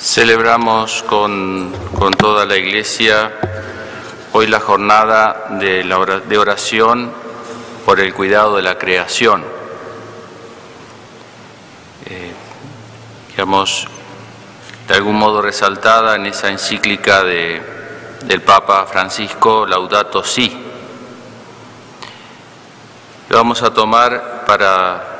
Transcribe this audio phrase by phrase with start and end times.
[0.00, 3.32] Celebramos con, con toda la iglesia
[4.32, 7.12] hoy la jornada de, la de oración
[7.84, 9.44] por el cuidado de la creación.
[12.06, 12.32] Eh,
[13.30, 13.88] digamos,
[14.86, 17.60] de algún modo resaltada en esa encíclica de,
[18.24, 20.64] del Papa Francisco, Laudato Si.
[23.30, 25.17] Lo vamos a tomar para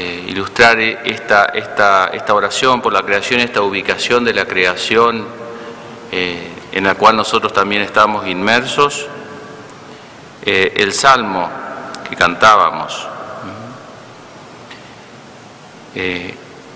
[0.00, 5.26] eh, ilustrar esta, esta, esta oración por la creación, esta ubicación de la creación
[6.12, 9.08] eh, en la cual nosotros también estamos inmersos,
[10.46, 11.50] eh, el salmo
[12.08, 13.08] que cantábamos.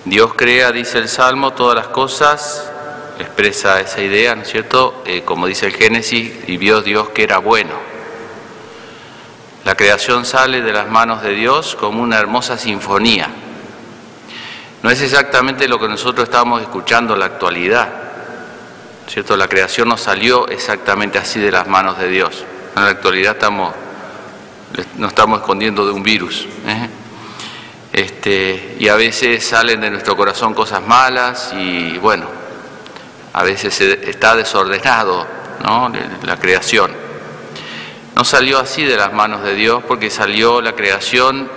[0.05, 2.73] Dios crea, dice el salmo, todas las cosas,
[3.21, 5.05] expresa esa idea, ¿no es cierto?
[5.25, 7.92] Como dice el Génesis, y vio Dios que era bueno.
[9.65, 13.29] La creación sale de las manos de Dios como una hermosa sinfonía.
[14.83, 17.89] No es exactamente lo que nosotros estamos escuchando en la actualidad,
[19.07, 19.37] ¿cierto?
[19.37, 22.45] La creación no salió exactamente así de las manos de Dios.
[22.75, 23.73] En la actualidad estamos,
[24.97, 26.49] nos estamos escondiendo de un virus.
[26.67, 26.89] ¿eh?
[27.93, 32.27] Este, y a veces salen de nuestro corazón cosas malas y bueno,
[33.33, 35.25] a veces está desordenado
[35.63, 35.93] ¿no?
[36.25, 37.02] la creación.
[38.23, 41.51] No salió así de las manos de Dios porque salió la creación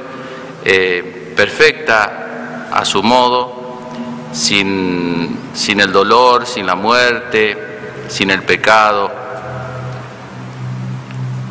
[0.64, 3.84] eh, perfecta a su modo,
[4.32, 7.56] sin, sin el dolor, sin la muerte,
[8.08, 9.12] sin el pecado.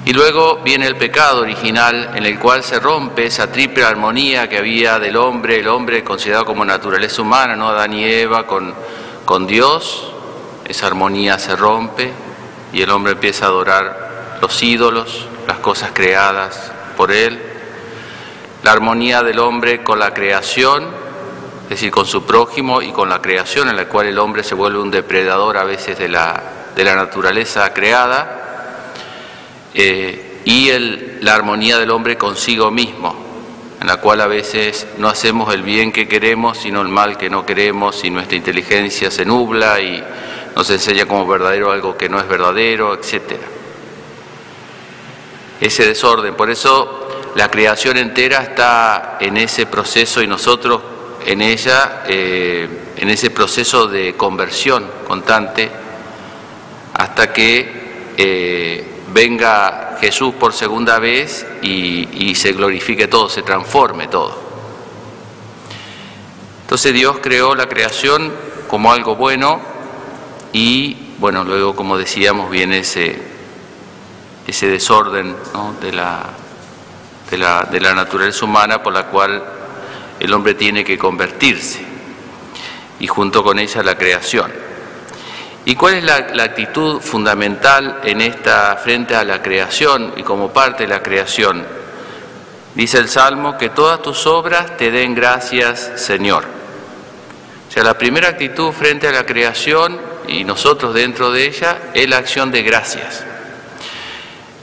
[0.04, 4.58] Y luego viene el pecado original en el cual se rompe esa triple armonía que
[4.58, 7.68] había del hombre, el hombre considerado como naturaleza humana, ¿no?
[7.68, 8.74] Adán y Eva con,
[9.24, 10.10] con Dios,
[10.64, 12.10] esa armonía se rompe
[12.72, 14.03] y el hombre empieza a adorar
[14.40, 17.40] los ídolos, las cosas creadas por él,
[18.62, 20.88] la armonía del hombre con la creación,
[21.64, 24.54] es decir, con su prójimo y con la creación, en la cual el hombre se
[24.54, 26.42] vuelve un depredador a veces de la,
[26.74, 28.92] de la naturaleza creada,
[29.74, 33.16] eh, y el- la armonía del hombre consigo mismo,
[33.80, 37.28] en la cual a veces no hacemos el bien que queremos, sino el mal que
[37.30, 40.02] no queremos, y nuestra inteligencia se nubla y
[40.54, 43.42] nos enseña como verdadero algo que no es verdadero, etcétera
[45.60, 46.34] ese desorden.
[46.34, 50.80] Por eso la creación entera está en ese proceso y nosotros
[51.26, 55.70] en ella, eh, en ese proceso de conversión constante,
[56.94, 64.08] hasta que eh, venga Jesús por segunda vez y, y se glorifique todo, se transforme
[64.08, 64.44] todo.
[66.62, 68.32] Entonces Dios creó la creación
[68.68, 69.60] como algo bueno
[70.52, 73.33] y, bueno, luego, como decíamos, viene ese,
[74.46, 75.34] ese desorden
[75.80, 76.24] de, la,
[77.30, 79.42] de, la, de la naturaleza humana por la cual
[80.20, 81.84] el hombre tiene que convertirse
[83.00, 84.52] y junto con ella la creación.
[85.66, 90.52] ¿Y cuál es la, la actitud fundamental en esta frente a la creación y como
[90.52, 91.64] parte de la creación?
[92.74, 96.44] Dice el Salmo que todas tus obras te den gracias, Señor.
[97.68, 102.08] O sea, la primera actitud frente a la creación y nosotros dentro de ella es
[102.08, 103.24] la acción de gracias.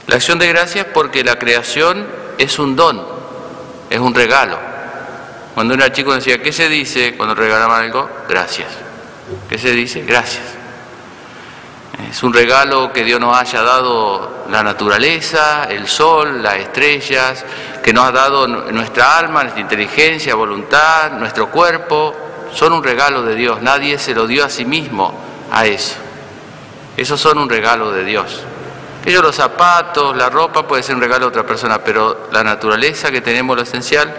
[0.06, 2.06] La acción de gracias porque la creación
[2.38, 3.02] es un don,
[3.88, 4.58] es un regalo.
[5.54, 8.08] Cuando era chico decía, ¿qué se dice cuando regalaban algo?
[8.28, 8.68] Gracias.
[9.48, 10.02] ¿Qué se dice?
[10.02, 10.42] Gracias.
[12.10, 17.44] Es un regalo que Dios nos haya dado la naturaleza, el sol, las estrellas,
[17.82, 22.14] que nos ha dado nuestra alma, nuestra inteligencia, voluntad, nuestro cuerpo.
[22.54, 23.62] Son un regalo de Dios.
[23.62, 25.14] Nadie se lo dio a sí mismo
[25.50, 25.96] a eso.
[26.96, 28.42] Esos son un regalo de Dios.
[29.04, 33.10] Ellos los zapatos, la ropa puede ser un regalo de otra persona, pero la naturaleza
[33.10, 34.14] que tenemos, lo esencial,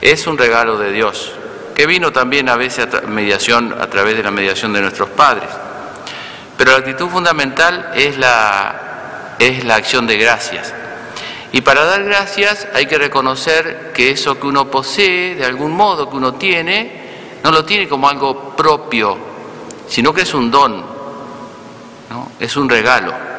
[0.00, 1.32] es un regalo de Dios,
[1.74, 5.48] que vino también a veces a, mediación, a través de la mediación de nuestros padres.
[6.56, 10.72] Pero la actitud fundamental es la, es la acción de gracias.
[11.50, 16.08] Y para dar gracias hay que reconocer que eso que uno posee, de algún modo
[16.08, 19.18] que uno tiene, no lo tiene como algo propio,
[19.88, 20.84] sino que es un don,
[22.38, 23.33] es un regalo.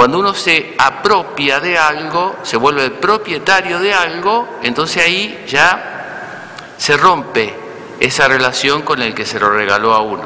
[0.00, 6.46] Cuando uno se apropia de algo, se vuelve el propietario de algo, entonces ahí ya
[6.78, 7.54] se rompe
[8.00, 10.22] esa relación con el que se lo regaló a uno.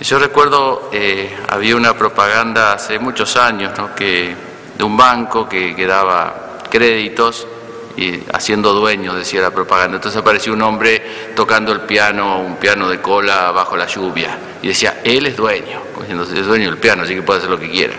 [0.00, 3.94] Yo recuerdo, eh, había una propaganda hace muchos años, ¿no?
[3.94, 4.34] que,
[4.76, 7.46] de un banco que, que daba créditos
[7.96, 9.94] y haciendo dueño, decía la propaganda.
[9.94, 14.66] Entonces apareció un hombre tocando el piano, un piano de cola bajo la lluvia, y
[14.66, 17.70] decía, él es dueño, diciendo, es dueño del piano, así que puede hacer lo que
[17.70, 17.94] quiera.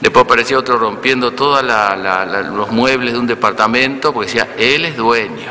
[0.00, 5.50] Después aparecía otro rompiendo todos los muebles de un departamento porque decía, él es dueño,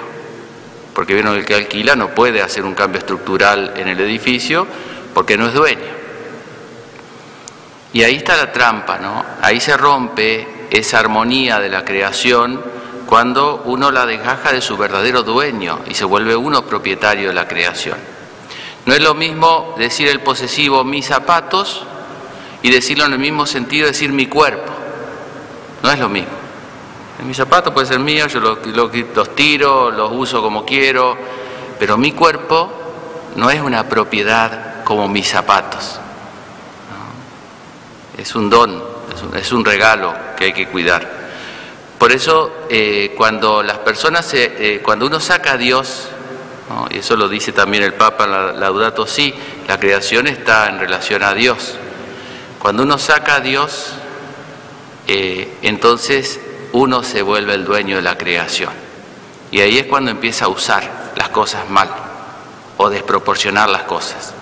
[0.94, 4.66] porque vieron el que alquila no puede hacer un cambio estructural en el edificio
[5.14, 5.98] porque no es dueño.
[7.92, 9.26] Y ahí está la trampa, ¿no?
[9.42, 12.62] Ahí se rompe esa armonía de la creación
[13.06, 17.48] cuando uno la desgaja de su verdadero dueño y se vuelve uno propietario de la
[17.48, 17.98] creación.
[18.86, 21.86] No es lo mismo decir el posesivo mis zapatos
[22.62, 24.72] y decirlo en el mismo sentido decir mi cuerpo.
[25.84, 26.32] No es lo mismo.
[27.26, 31.18] Mis zapatos pueden ser míos, yo los, tiro, los uso como quiero,
[31.80, 32.72] pero mi cuerpo
[33.36, 36.00] no es una propiedad como mis zapatos.
[38.18, 38.84] Es un don,
[39.36, 41.08] es un, regalo que hay que cuidar.
[41.98, 46.10] Por eso, eh, cuando las personas, eh, cuando uno saca a Dios,
[46.90, 49.34] y eso lo dice también el Papa Laudato Si,
[49.68, 51.78] la creación está en relación a Dios.
[52.68, 53.94] Cuando uno saca a Dios,
[55.08, 56.38] eh, entonces
[56.74, 58.74] uno se vuelve el dueño de la creación.
[59.52, 61.90] Y ahí es cuando empieza a usar las cosas mal
[62.76, 64.34] o desproporcionar las cosas.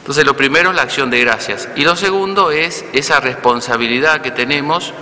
[0.00, 4.30] Entonces lo primero es la acción de gracias y lo segundo es esa responsabilidad que
[4.30, 4.92] tenemos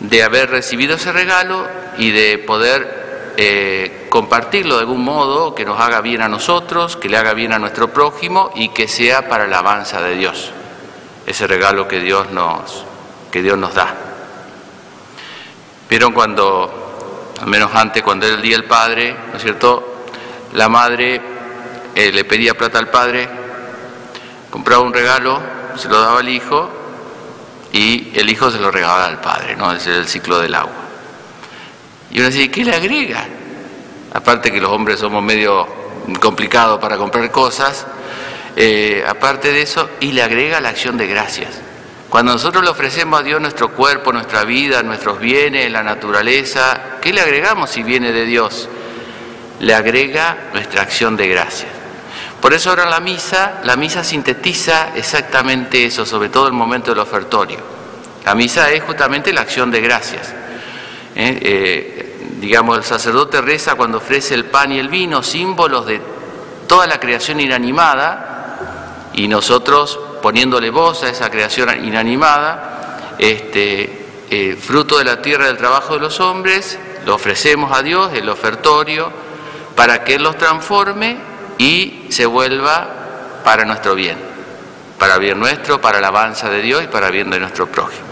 [0.00, 5.80] de haber recibido ese regalo y de poder eh, compartirlo de algún modo que nos
[5.80, 9.46] haga bien a nosotros, que le haga bien a nuestro prójimo y que sea para
[9.46, 10.50] la alabanza de Dios,
[11.26, 12.84] ese regalo que Dios nos,
[13.30, 13.94] que Dios nos da.
[15.88, 20.04] Vieron cuando, al menos antes, cuando era el Día del Padre, ¿no es cierto?
[20.52, 21.20] La madre
[21.94, 23.40] eh, le pedía plata al padre
[24.50, 25.40] compraba un regalo,
[25.76, 26.68] se lo daba al hijo
[27.72, 29.72] y el hijo se lo regalaba al padre, ¿no?
[29.72, 30.72] Ese es el ciclo del agua.
[32.10, 33.26] Y uno dice, ¿qué le agrega?
[34.12, 35.66] Aparte que los hombres somos medio
[36.20, 37.86] complicados para comprar cosas,
[38.56, 41.60] eh, aparte de eso, y le agrega la acción de gracias.
[42.08, 47.12] Cuando nosotros le ofrecemos a Dios nuestro cuerpo, nuestra vida, nuestros bienes, la naturaleza, ¿qué
[47.12, 48.68] le agregamos si viene de Dios?
[49.60, 51.70] Le agrega nuestra acción de gracias.
[52.40, 57.00] Por eso ahora la misa, la misa sintetiza exactamente eso, sobre todo el momento del
[57.00, 57.58] ofertorio.
[58.24, 60.30] La misa es justamente la acción de gracias.
[61.14, 61.38] ¿eh?
[61.42, 62.09] Eh,
[62.40, 66.00] digamos, el sacerdote reza cuando ofrece el pan y el vino, símbolos de
[66.66, 74.98] toda la creación inanimada, y nosotros poniéndole voz a esa creación inanimada, este, eh, fruto
[74.98, 79.10] de la tierra del trabajo de los hombres, lo ofrecemos a Dios, el ofertorio,
[79.74, 81.18] para que Él los transforme
[81.58, 82.88] y se vuelva
[83.44, 84.18] para nuestro bien,
[84.98, 88.08] para bien nuestro, para alabanza de Dios y para bien de nuestro prójimo.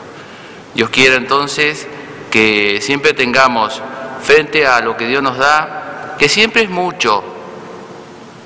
[0.75, 1.87] Dios quiere entonces
[2.31, 3.81] que siempre tengamos
[4.23, 7.23] frente a lo que Dios nos da, que siempre es mucho,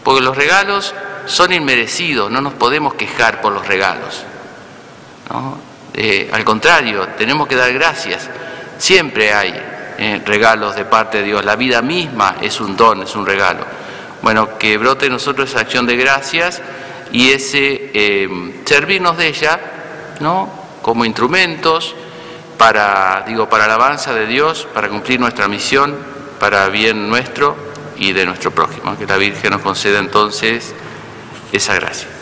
[0.03, 0.95] porque los regalos
[1.27, 4.25] son inmerecidos, no nos podemos quejar por los regalos.
[5.95, 8.29] Eh, al contrario, tenemos que dar gracias.
[8.79, 9.55] Siempre hay
[9.99, 11.45] eh, regalos de parte de Dios.
[11.45, 13.65] La vida misma es un don, es un regalo.
[14.23, 16.61] Bueno, que brote en nosotros esa acción de gracias
[17.13, 19.61] y ese eh, servirnos de ella,
[20.21, 20.49] ¿no?
[20.81, 21.95] Como instrumentos
[22.63, 25.97] para, digo, para la alabanza de Dios, para cumplir nuestra misión,
[26.39, 27.57] para bien nuestro
[27.97, 28.97] y de nuestro prójimo.
[28.97, 30.73] Que la Virgen nos conceda entonces
[31.51, 32.22] esa gracia.